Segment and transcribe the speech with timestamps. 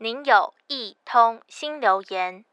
[0.00, 2.44] 您有一通新留言。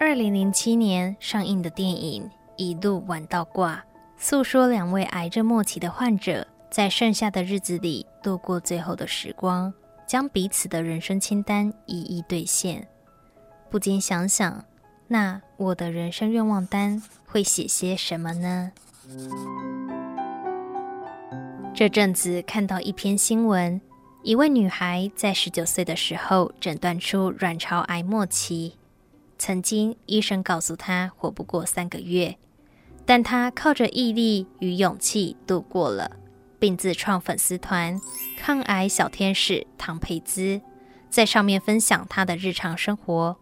[0.00, 2.22] 二零零七年上映的电影
[2.56, 3.76] 《一路玩到挂》，
[4.16, 9.74] 诉说两位癌症末期的患者在剩下的日子里度过最后的时光，
[10.06, 12.88] 将彼此的人生清单一一兑现。
[13.68, 14.64] 不禁想想，
[15.06, 18.72] 那我的人生愿望单会写些什么呢？
[21.78, 23.80] 这阵子看到一篇新闻，
[24.24, 28.74] 一位女孩在十九岁的时候诊断出卵巢癌末期。
[29.38, 32.36] 曾经医生告诉她活不过三个月，
[33.06, 36.16] 但她靠着毅力与勇气度过了，
[36.58, 38.00] 并自创粉丝团
[38.36, 40.60] “抗癌小天使唐佩兹”，
[41.08, 43.36] 在上面分享她的日常生活。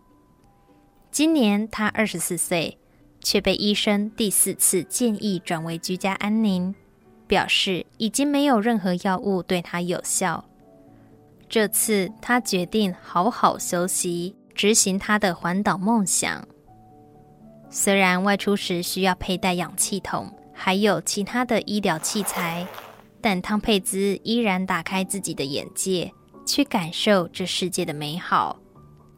[1.10, 2.76] 今年她二十四岁，
[3.22, 6.74] 却被医生第四次建议转为居家安宁。
[7.26, 10.44] 表示已经没有任何药物对他有效。
[11.48, 16.46] 这次他决定好好休息，执行他的环岛梦想。
[17.70, 22.66] 虽然外出时需要佩戴氧气筒，还有其他的医疗器材，
[23.20, 26.12] 但汤佩兹依然打开自己的眼界，
[26.46, 28.56] 去感受这世界的美好。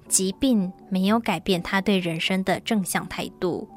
[0.08, 3.68] 疾病没有改变他对人生的正向态度。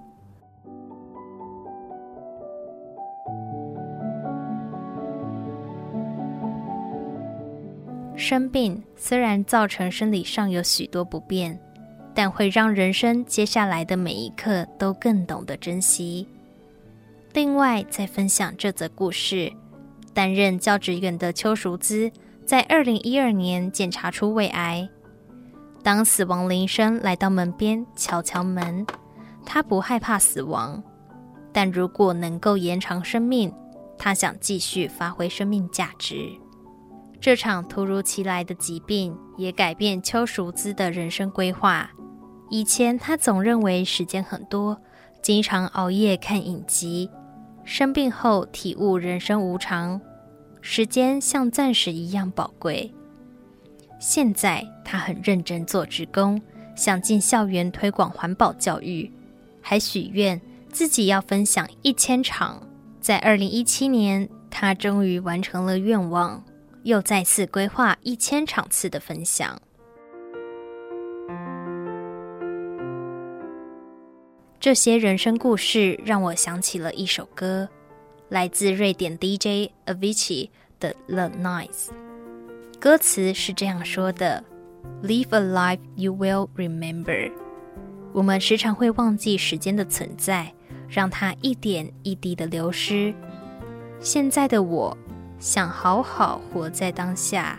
[8.16, 11.60] 生病虽然造成生理上有许多不便，
[12.14, 16.28] 但会让人生接下来的每一刻都更懂得珍惜。
[17.34, 19.52] 另外，再分享这则故事：
[20.14, 22.12] 担任教职员的邱淑姿，
[22.46, 24.88] 在二零一二年检查出胃癌。
[25.82, 28.86] 当死亡铃声来到门边敲敲门，
[29.46, 30.84] 她不害怕死亡，
[31.52, 33.52] 但如果能够延长生命，
[33.98, 36.30] 她想继续发挥生命价值。
[37.22, 41.92] 这场突如其来的疾病也改变邱淑姿的人生规划。
[42.50, 44.82] 以前她总认为时间很多，
[45.22, 47.08] 经常熬夜看影集。
[47.64, 50.02] 生病后体悟人生无常，
[50.62, 52.92] 时间像钻石一样宝贵。
[54.00, 56.42] 现在她很认真做职工，
[56.76, 59.10] 想进校园推广环保教育，
[59.62, 62.68] 还许愿自己要分享一千场。
[63.00, 66.44] 在二零一七年，她终于完成了愿望。
[66.84, 69.62] 又再次规划一千场次的分享。
[74.60, 77.68] 这些人生故事让我想起了一首歌，
[78.30, 80.50] 来自瑞典 DJ Avicii
[80.80, 81.88] 的《The Nights》。
[82.80, 84.44] 歌词是这样说的
[85.04, 87.32] ：“Live a life you will remember。”
[88.14, 90.54] 我们时常会忘记时间的存在，
[90.88, 93.14] 让它一点一滴的流失。
[94.00, 94.96] 现在的我。
[95.42, 97.58] 想好好活在当下。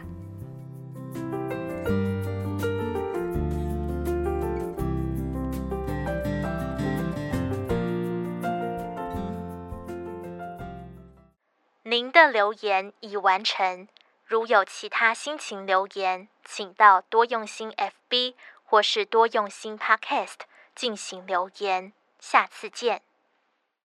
[11.83, 13.89] 您的留言已完成。
[14.25, 20.39] 如有其他心情留言，请到多用心 FB 或是多用心 Podcast
[20.75, 21.93] 进行留言。
[22.21, 23.03] 下次见。